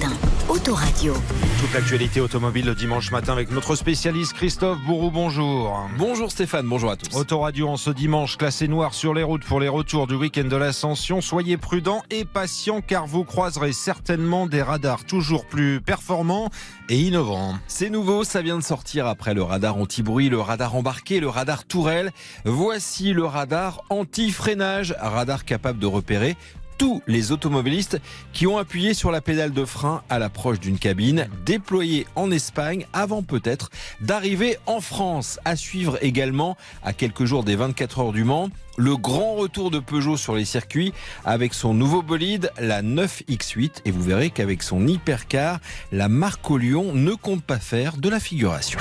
matin. 0.00 0.14
Autoradio. 0.48 1.14
Toute 1.60 1.74
l'actualité 1.74 2.20
automobile 2.20 2.66
le 2.66 2.74
dimanche 2.74 3.10
matin 3.12 3.32
avec 3.32 3.50
notre 3.50 3.76
spécialiste 3.76 4.32
Christophe 4.32 4.78
Bourou. 4.80 5.10
Bonjour. 5.10 5.88
Bonjour 5.96 6.30
Stéphane, 6.30 6.66
bonjour 6.66 6.90
à 6.90 6.96
tous. 6.96 7.14
Autoradio 7.16 7.68
en 7.68 7.76
ce 7.76 7.90
dimanche, 7.90 8.36
classé 8.36 8.66
noir 8.66 8.94
sur 8.94 9.14
les 9.14 9.22
routes 9.22 9.44
pour 9.44 9.60
les 9.60 9.68
retours 9.68 10.06
du 10.06 10.14
week-end 10.14 10.44
de 10.44 10.56
l'Ascension. 10.56 11.20
Soyez 11.20 11.56
prudents 11.56 12.02
et 12.10 12.24
patients 12.24 12.80
car 12.80 13.06
vous 13.06 13.24
croiserez 13.24 13.72
certainement 13.72 14.46
des 14.46 14.62
radars 14.62 15.04
toujours 15.04 15.46
plus 15.46 15.80
performants 15.80 16.50
et 16.88 16.98
innovants. 16.98 17.54
C'est 17.66 17.90
nouveau, 17.90 18.24
ça 18.24 18.42
vient 18.42 18.58
de 18.58 18.64
sortir 18.64 19.06
après 19.06 19.34
le 19.34 19.42
radar 19.42 19.76
anti-bruit, 19.76 20.28
le 20.28 20.40
radar 20.40 20.74
embarqué, 20.74 21.20
le 21.20 21.28
radar 21.28 21.64
tourelle. 21.64 22.10
Voici 22.44 23.12
le 23.12 23.24
radar 23.24 23.82
anti-freinage, 23.90 24.94
radar 25.00 25.44
capable 25.44 25.78
de 25.78 25.86
repérer 25.86 26.36
tous 26.80 27.02
les 27.06 27.30
automobilistes 27.30 28.00
qui 28.32 28.46
ont 28.46 28.56
appuyé 28.56 28.94
sur 28.94 29.10
la 29.10 29.20
pédale 29.20 29.52
de 29.52 29.66
frein 29.66 30.02
à 30.08 30.18
l'approche 30.18 30.60
d'une 30.60 30.78
cabine 30.78 31.28
déployée 31.44 32.06
en 32.16 32.30
Espagne 32.30 32.86
avant 32.94 33.22
peut-être 33.22 33.68
d'arriver 34.00 34.56
en 34.64 34.80
France. 34.80 35.38
À 35.44 35.56
suivre 35.56 35.98
également 36.00 36.56
à 36.82 36.94
quelques 36.94 37.26
jours 37.26 37.44
des 37.44 37.54
24 37.54 37.98
heures 37.98 38.12
du 38.12 38.24
Mans 38.24 38.48
le 38.80 38.96
grand 38.96 39.34
retour 39.34 39.70
de 39.70 39.78
Peugeot 39.78 40.16
sur 40.16 40.34
les 40.34 40.46
circuits 40.46 40.94
avec 41.26 41.52
son 41.52 41.74
nouveau 41.74 42.00
bolide, 42.00 42.50
la 42.58 42.82
9X8. 42.82 43.82
Et 43.84 43.90
vous 43.90 44.00
verrez 44.00 44.30
qu'avec 44.30 44.62
son 44.62 44.86
hypercar, 44.86 45.58
la 45.92 46.08
marque 46.08 46.50
au 46.50 46.56
Lyon 46.56 46.92
ne 46.94 47.12
compte 47.12 47.42
pas 47.42 47.58
faire 47.58 47.98
de 47.98 48.08
la 48.08 48.20
figuration. 48.20 48.78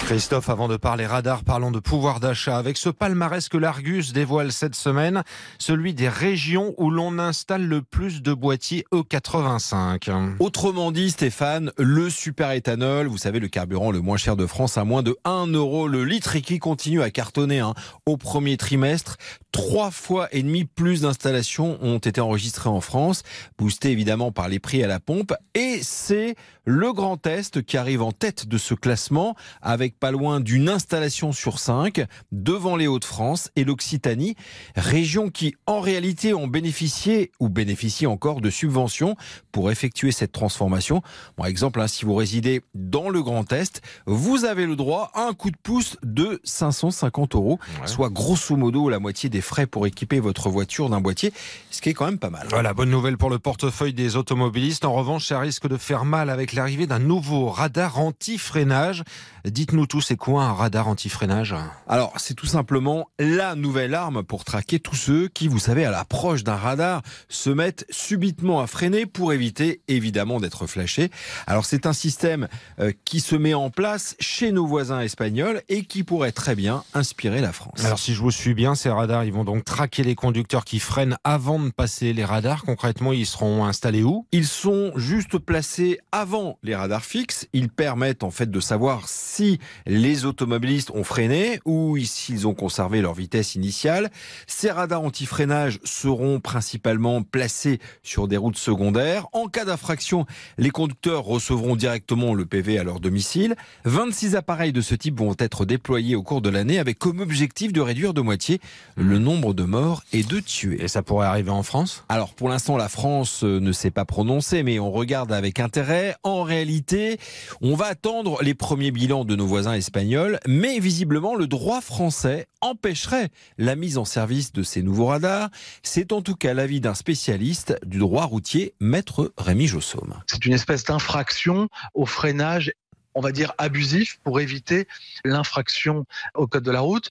Christophe, 0.00 0.48
avant 0.48 0.68
de 0.68 0.76
parler 0.76 1.06
radar, 1.06 1.44
parlons 1.44 1.70
de 1.70 1.80
pouvoir 1.80 2.20
d'achat. 2.20 2.58
Avec 2.58 2.76
ce 2.76 2.88
palmarès 2.88 3.48
que 3.48 3.58
l'Argus 3.58 4.12
dévoile 4.12 4.52
cette 4.52 4.74
semaine, 4.74 5.22
celui 5.58 5.94
des 5.94 6.08
régions 6.08 6.57
où 6.76 6.90
l'on 6.90 7.18
installe 7.18 7.66
le 7.66 7.82
plus 7.82 8.22
de 8.22 8.32
boîtiers 8.32 8.84
E85. 8.92 10.36
Autrement 10.40 10.92
dit, 10.92 11.10
Stéphane, 11.10 11.72
le 11.78 12.10
super 12.10 12.52
éthanol, 12.52 13.06
vous 13.06 13.18
savez, 13.18 13.40
le 13.40 13.48
carburant 13.48 13.90
le 13.90 14.00
moins 14.00 14.16
cher 14.16 14.36
de 14.36 14.46
France 14.46 14.78
à 14.78 14.84
moins 14.84 15.02
de 15.02 15.16
1 15.24 15.48
euro 15.48 15.88
le 15.88 16.04
litre 16.04 16.36
et 16.36 16.42
qui 16.42 16.58
continue 16.58 17.02
à 17.02 17.10
cartonner 17.10 17.60
hein, 17.60 17.74
au 18.06 18.16
premier 18.16 18.56
trimestre. 18.56 19.16
Trois 19.52 19.90
fois 19.90 20.28
et 20.32 20.42
demi 20.42 20.64
plus 20.64 21.02
d'installations 21.02 21.78
ont 21.80 21.98
été 21.98 22.20
enregistrées 22.20 22.68
en 22.68 22.80
France, 22.80 23.22
boostées 23.58 23.90
évidemment 23.90 24.30
par 24.30 24.48
les 24.48 24.58
prix 24.58 24.82
à 24.84 24.86
la 24.86 25.00
pompe. 25.00 25.32
Et 25.54 25.80
c'est 25.82 26.34
le 26.64 26.92
Grand 26.92 27.26
Est 27.26 27.62
qui 27.62 27.76
arrive 27.76 28.02
en 28.02 28.12
tête 28.12 28.46
de 28.46 28.58
ce 28.58 28.74
classement 28.74 29.34
avec 29.62 29.98
pas 29.98 30.10
loin 30.10 30.40
d'une 30.40 30.68
installation 30.68 31.32
sur 31.32 31.58
cinq 31.58 32.04
devant 32.30 32.76
les 32.76 32.86
Hauts-de-France 32.86 33.50
et 33.56 33.64
l'Occitanie, 33.64 34.36
régions 34.76 35.30
qui 35.30 35.54
en 35.66 35.80
réalité 35.80 36.34
ont 36.48 36.50
bénéficié 36.50 37.30
ou 37.40 37.50
bénéficient 37.50 38.06
encore 38.06 38.40
de 38.40 38.48
subventions 38.48 39.16
pour 39.52 39.70
effectuer 39.70 40.12
cette 40.12 40.32
transformation. 40.32 41.02
Par 41.36 41.46
exemple, 41.46 41.78
hein, 41.80 41.88
si 41.88 42.06
vous 42.06 42.14
résidez 42.14 42.62
dans 42.74 43.10
le 43.10 43.22
Grand 43.22 43.52
Est, 43.52 43.82
vous 44.06 44.46
avez 44.46 44.64
le 44.64 44.76
droit 44.76 45.10
à 45.14 45.24
un 45.24 45.34
coup 45.34 45.50
de 45.50 45.58
pouce 45.62 45.98
de 46.02 46.40
550 46.44 47.34
euros, 47.34 47.58
soit 47.84 48.08
grosso 48.08 48.56
modo 48.56 48.88
la 48.88 48.98
moitié 48.98 49.28
des 49.28 49.42
frais 49.42 49.66
pour 49.66 49.86
équiper 49.86 50.20
votre 50.20 50.48
voiture 50.48 50.88
d'un 50.88 51.00
boîtier, 51.00 51.32
ce 51.70 51.82
qui 51.82 51.90
est 51.90 51.94
quand 51.94 52.06
même 52.06 52.18
pas 52.18 52.30
mal. 52.30 52.46
Voilà, 52.48 52.72
bonne 52.72 52.90
nouvelle 52.90 53.18
pour 53.18 53.28
le 53.28 53.38
portefeuille 53.38 53.92
des 53.92 54.16
automobilistes. 54.16 54.86
En 54.86 54.94
revanche, 54.94 55.26
ça 55.26 55.38
risque 55.38 55.68
de 55.68 55.76
faire 55.76 56.06
mal 56.06 56.30
avec 56.30 56.54
l'arrivée 56.54 56.86
d'un 56.86 56.98
nouveau 56.98 57.50
radar 57.50 57.98
anti-freinage. 57.98 59.04
Dites-nous 59.44 59.86
tous, 59.86 60.00
c'est 60.00 60.16
quoi 60.16 60.44
un 60.44 60.52
radar 60.52 60.88
anti-freinage? 60.88 61.54
Alors, 61.86 62.14
c'est 62.16 62.34
tout 62.34 62.46
simplement 62.46 63.08
la 63.18 63.54
nouvelle 63.54 63.94
arme 63.94 64.22
pour 64.22 64.44
traquer 64.44 64.78
tous 64.78 64.96
ceux 64.96 65.28
qui, 65.28 65.48
vous 65.48 65.58
savez, 65.58 65.84
à 65.84 65.90
l'approche 65.90 66.37
d'un 66.44 66.56
radar, 66.56 67.02
se 67.28 67.50
mettent 67.50 67.86
subitement 67.90 68.60
à 68.60 68.66
freiner 68.66 69.06
pour 69.06 69.32
éviter 69.32 69.80
évidemment 69.88 70.40
d'être 70.40 70.66
flashés. 70.66 71.10
Alors, 71.46 71.64
c'est 71.64 71.86
un 71.86 71.92
système 71.92 72.48
euh, 72.80 72.92
qui 73.04 73.20
se 73.20 73.36
met 73.36 73.54
en 73.54 73.70
place 73.70 74.16
chez 74.20 74.52
nos 74.52 74.66
voisins 74.66 75.00
espagnols 75.00 75.62
et 75.68 75.84
qui 75.84 76.02
pourrait 76.02 76.32
très 76.32 76.54
bien 76.54 76.84
inspirer 76.94 77.40
la 77.40 77.52
France. 77.52 77.84
Alors, 77.84 77.98
si 77.98 78.14
je 78.14 78.20
vous 78.20 78.30
suis 78.30 78.54
bien, 78.54 78.74
ces 78.74 78.90
radars, 78.90 79.24
ils 79.24 79.32
vont 79.32 79.44
donc 79.44 79.64
traquer 79.64 80.02
les 80.02 80.14
conducteurs 80.14 80.64
qui 80.64 80.78
freinent 80.78 81.16
avant 81.24 81.58
de 81.58 81.70
passer 81.70 82.12
les 82.12 82.24
radars. 82.24 82.64
Concrètement, 82.64 83.12
ils 83.12 83.26
seront 83.26 83.64
installés 83.64 84.02
où? 84.02 84.26
Ils 84.32 84.46
sont 84.46 84.92
juste 84.96 85.38
placés 85.38 85.98
avant 86.12 86.58
les 86.62 86.74
radars 86.74 87.04
fixes. 87.04 87.46
Ils 87.52 87.68
permettent 87.68 88.22
en 88.22 88.30
fait 88.30 88.50
de 88.50 88.60
savoir 88.60 89.08
si 89.08 89.58
les 89.86 90.24
automobilistes 90.24 90.90
ont 90.90 91.04
freiné 91.04 91.60
ou 91.64 91.96
s'ils 91.98 92.46
ont 92.46 92.54
conservé 92.54 93.00
leur 93.00 93.14
vitesse 93.14 93.54
initiale. 93.54 94.10
Ces 94.46 94.70
radars 94.70 95.02
anti-freinage 95.02 95.78
seront 95.84 96.17
principalement 96.42 97.22
placés 97.22 97.78
sur 98.02 98.28
des 98.28 98.36
routes 98.36 98.58
secondaires. 98.58 99.26
En 99.32 99.46
cas 99.46 99.64
d'infraction, 99.64 100.26
les 100.58 100.70
conducteurs 100.70 101.24
recevront 101.24 101.76
directement 101.76 102.34
le 102.34 102.44
PV 102.44 102.78
à 102.78 102.84
leur 102.84 103.00
domicile. 103.00 103.54
26 103.84 104.36
appareils 104.36 104.72
de 104.72 104.80
ce 104.80 104.94
type 104.94 105.18
vont 105.18 105.34
être 105.38 105.64
déployés 105.64 106.16
au 106.16 106.22
cours 106.22 106.42
de 106.42 106.50
l'année 106.50 106.78
avec 106.78 106.98
comme 106.98 107.20
objectif 107.20 107.72
de 107.72 107.80
réduire 107.80 108.14
de 108.14 108.20
moitié 108.20 108.60
le 108.96 109.18
nombre 109.18 109.54
de 109.54 109.64
morts 109.64 110.02
et 110.12 110.22
de 110.22 110.40
tués. 110.40 110.82
Et 110.82 110.88
ça 110.88 111.02
pourrait 111.02 111.26
arriver 111.26 111.50
en 111.50 111.62
France? 111.62 112.04
Alors 112.08 112.34
pour 112.34 112.48
l'instant, 112.48 112.76
la 112.76 112.88
France 112.88 113.44
euh, 113.44 113.60
ne 113.60 113.72
s'est 113.72 113.90
pas 113.90 114.04
prononcée, 114.04 114.62
mais 114.62 114.78
on 114.78 114.90
regarde 114.90 115.32
avec 115.32 115.60
intérêt. 115.60 116.16
En 116.22 116.42
réalité, 116.42 117.18
on 117.60 117.74
va 117.74 117.86
attendre 117.86 118.42
les 118.42 118.54
premiers 118.54 118.90
bilans 118.90 119.24
de 119.24 119.36
nos 119.36 119.46
voisins 119.46 119.74
espagnols, 119.74 120.38
mais 120.46 120.80
visiblement 120.80 121.34
le 121.34 121.46
droit 121.46 121.80
français 121.80 122.46
empêcherait 122.60 123.28
la 123.56 123.76
mise 123.76 123.98
en 123.98 124.04
service 124.04 124.52
de 124.52 124.62
ces 124.62 124.82
nouveaux 124.82 125.06
radars. 125.06 125.50
C'est 125.82 126.07
en 126.12 126.22
tout 126.22 126.34
cas 126.34 126.54
l'avis 126.54 126.80
d'un 126.80 126.94
spécialiste 126.94 127.78
du 127.84 127.98
droit 127.98 128.24
routier, 128.24 128.74
maître 128.80 129.32
Rémi 129.36 129.66
Jossaume. 129.66 130.20
C'est 130.26 130.44
une 130.46 130.52
espèce 130.52 130.84
d'infraction 130.84 131.68
au 131.94 132.06
freinage 132.06 132.72
on 133.14 133.20
va 133.20 133.32
dire 133.32 133.52
abusif 133.58 134.20
pour 134.22 134.38
éviter 134.38 134.86
l'infraction 135.24 136.04
au 136.34 136.46
code 136.46 136.62
de 136.62 136.70
la 136.70 136.80
route. 136.80 137.08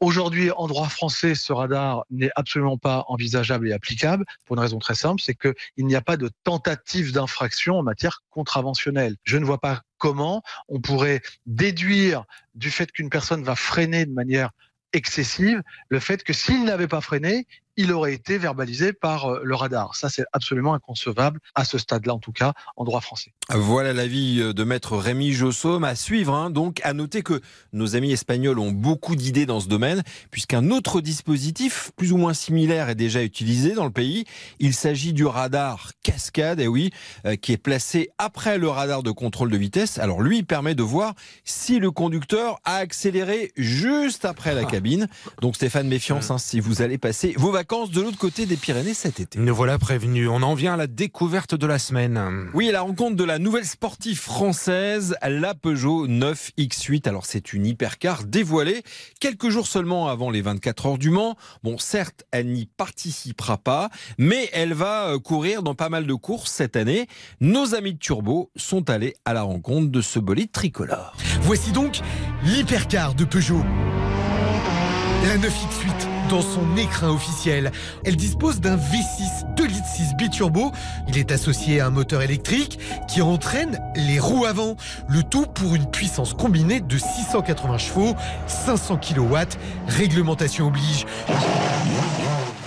Aujourd'hui, 0.00 0.50
en 0.50 0.66
droit 0.66 0.88
français, 0.88 1.34
ce 1.34 1.52
radar 1.52 2.04
n'est 2.10 2.30
absolument 2.34 2.78
pas 2.78 3.04
envisageable 3.08 3.68
et 3.68 3.72
applicable 3.72 4.24
pour 4.46 4.56
une 4.56 4.62
raison 4.62 4.78
très 4.78 4.94
simple, 4.94 5.20
c'est 5.20 5.34
qu'il 5.34 5.84
n'y 5.84 5.96
a 5.96 6.00
pas 6.00 6.16
de 6.16 6.30
tentative 6.44 7.12
d'infraction 7.12 7.78
en 7.78 7.82
matière 7.82 8.22
contraventionnelle. 8.30 9.16
Je 9.24 9.36
ne 9.36 9.44
vois 9.44 9.60
pas 9.60 9.82
comment 9.98 10.42
on 10.68 10.80
pourrait 10.80 11.20
déduire 11.44 12.24
du 12.54 12.70
fait 12.70 12.90
qu'une 12.90 13.10
personne 13.10 13.44
va 13.44 13.54
freiner 13.54 14.06
de 14.06 14.12
manière 14.12 14.52
excessive 14.92 15.62
le 15.88 16.00
fait 16.00 16.24
que 16.24 16.32
s'il 16.32 16.64
n'avait 16.64 16.88
pas 16.88 17.00
freiné, 17.00 17.46
il 17.80 17.92
aurait 17.92 18.12
été 18.12 18.36
verbalisé 18.36 18.92
par 18.92 19.24
euh, 19.24 19.40
le 19.42 19.54
radar. 19.54 19.96
Ça, 19.96 20.10
c'est 20.10 20.24
absolument 20.34 20.74
inconcevable, 20.74 21.40
à 21.54 21.64
ce 21.64 21.78
stade-là 21.78 22.14
en 22.14 22.18
tout 22.18 22.32
cas, 22.32 22.52
en 22.76 22.84
droit 22.84 23.00
français. 23.00 23.32
Voilà 23.48 23.94
l'avis 23.94 24.40
euh, 24.40 24.52
de 24.52 24.64
maître 24.64 24.98
Rémi 24.98 25.32
Jossaume 25.32 25.84
à 25.84 25.94
suivre. 25.94 26.34
Hein. 26.34 26.50
Donc, 26.50 26.80
à 26.84 26.92
noter 26.92 27.22
que 27.22 27.40
nos 27.72 27.96
amis 27.96 28.12
espagnols 28.12 28.58
ont 28.58 28.70
beaucoup 28.70 29.16
d'idées 29.16 29.46
dans 29.46 29.60
ce 29.60 29.68
domaine, 29.68 30.02
puisqu'un 30.30 30.70
autre 30.70 31.00
dispositif, 31.00 31.90
plus 31.96 32.12
ou 32.12 32.18
moins 32.18 32.34
similaire, 32.34 32.90
est 32.90 32.94
déjà 32.94 33.22
utilisé 33.22 33.72
dans 33.72 33.86
le 33.86 33.90
pays. 33.90 34.26
Il 34.58 34.74
s'agit 34.74 35.14
du 35.14 35.24
radar 35.24 35.92
cascade, 36.02 36.60
et 36.60 36.68
oui, 36.68 36.90
euh, 37.24 37.36
qui 37.36 37.52
est 37.52 37.56
placé 37.56 38.10
après 38.18 38.58
le 38.58 38.68
radar 38.68 39.02
de 39.02 39.10
contrôle 39.10 39.50
de 39.50 39.56
vitesse. 39.56 39.98
Alors, 39.98 40.20
lui, 40.20 40.38
il 40.38 40.44
permet 40.44 40.74
de 40.74 40.82
voir 40.82 41.14
si 41.44 41.78
le 41.78 41.90
conducteur 41.90 42.60
a 42.64 42.74
accéléré 42.76 43.52
juste 43.56 44.26
après 44.26 44.54
la 44.54 44.64
cabine. 44.64 45.08
Donc, 45.40 45.56
Stéphane, 45.56 45.88
méfiance, 45.88 46.30
hein, 46.30 46.36
si 46.36 46.60
vous 46.60 46.82
allez 46.82 46.98
passer 46.98 47.34
vos 47.38 47.50
vacances 47.50 47.69
de 47.70 48.00
l'autre 48.00 48.18
côté 48.18 48.46
des 48.46 48.56
Pyrénées 48.56 48.94
cet 48.94 49.20
été. 49.20 49.38
Nous 49.38 49.54
voilà 49.54 49.78
prévenus. 49.78 50.28
On 50.28 50.42
en 50.42 50.54
vient 50.54 50.74
à 50.74 50.76
la 50.76 50.88
découverte 50.88 51.54
de 51.54 51.66
la 51.68 51.78
semaine. 51.78 52.50
Oui, 52.52 52.68
à 52.68 52.72
la 52.72 52.80
rencontre 52.80 53.14
de 53.14 53.22
la 53.22 53.38
nouvelle 53.38 53.64
sportive 53.64 54.18
française, 54.18 55.14
la 55.22 55.54
Peugeot 55.54 56.08
9X8. 56.08 57.08
Alors, 57.08 57.26
c'est 57.26 57.52
une 57.52 57.66
hypercar 57.66 58.24
dévoilée 58.24 58.82
quelques 59.20 59.50
jours 59.50 59.68
seulement 59.68 60.08
avant 60.08 60.30
les 60.30 60.42
24 60.42 60.86
heures 60.86 60.98
du 60.98 61.10
Mans. 61.10 61.36
Bon, 61.62 61.78
certes, 61.78 62.24
elle 62.32 62.48
n'y 62.48 62.66
participera 62.66 63.56
pas, 63.56 63.88
mais 64.18 64.50
elle 64.52 64.74
va 64.74 65.10
euh, 65.10 65.18
courir 65.20 65.62
dans 65.62 65.76
pas 65.76 65.88
mal 65.88 66.06
de 66.08 66.14
courses 66.14 66.50
cette 66.50 66.74
année. 66.74 67.06
Nos 67.40 67.76
amis 67.76 67.92
de 67.94 67.98
Turbo 67.98 68.50
sont 68.56 68.90
allés 68.90 69.14
à 69.24 69.32
la 69.32 69.42
rencontre 69.42 69.92
de 69.92 70.00
ce 70.00 70.18
bolide 70.18 70.50
tricolore. 70.50 71.14
Voici 71.42 71.70
donc 71.70 72.00
l'hypercar 72.42 73.14
de 73.14 73.24
Peugeot. 73.24 73.62
La 75.22 75.36
9X8 75.36 76.09
dans 76.30 76.42
son 76.42 76.76
écrin 76.76 77.10
officiel. 77.10 77.72
Elle 78.04 78.16
dispose 78.16 78.60
d'un 78.60 78.76
V6 78.76 79.54
2 79.56 79.66
litres 79.66 79.86
6 79.86 80.14
biturbo. 80.16 80.70
Il 81.08 81.18
est 81.18 81.32
associé 81.32 81.80
à 81.80 81.86
un 81.86 81.90
moteur 81.90 82.22
électrique 82.22 82.78
qui 83.08 83.20
entraîne 83.20 83.80
les 83.96 84.20
roues 84.20 84.44
avant. 84.44 84.76
Le 85.08 85.22
tout 85.24 85.46
pour 85.46 85.74
une 85.74 85.90
puissance 85.90 86.34
combinée 86.34 86.80
de 86.80 86.98
680 86.98 87.78
chevaux, 87.78 88.14
500 88.46 88.98
kW. 88.98 89.36
Réglementation 89.88 90.68
oblige. 90.68 91.04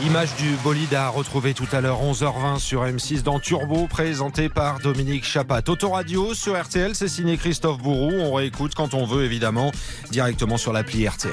Image 0.05 0.35
du 0.35 0.55
bolide 0.63 0.93
à 0.93 1.07
retrouver 1.07 1.53
tout 1.53 1.67
à 1.71 1.79
l'heure 1.79 2.03
11h20 2.03 2.59
sur 2.59 2.83
M6 2.83 3.23
dans 3.23 3.39
Turbo, 3.39 3.87
présenté 3.87 4.49
par 4.49 4.79
Dominique 4.79 5.23
Chapat. 5.23 5.61
Autoradio 5.69 6.33
sur 6.33 6.61
RTL, 6.61 6.93
c'est 6.95 7.07
signé 7.07 7.37
Christophe 7.37 7.77
Bourou. 7.77 8.11
On 8.11 8.33
réécoute 8.33 8.75
quand 8.75 8.93
on 8.93 9.05
veut, 9.05 9.23
évidemment, 9.23 9.71
directement 10.11 10.57
sur 10.57 10.73
l'appli 10.73 11.07
RTL. 11.07 11.31